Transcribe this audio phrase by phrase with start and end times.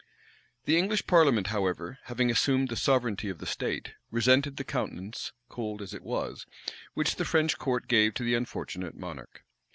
[0.65, 5.79] The English parliament, however, having assumed the sovereignty of the state, resented the countenance, cold
[5.79, 6.47] as it was,
[6.95, 9.43] which the French court gave to the unfortunate monarch.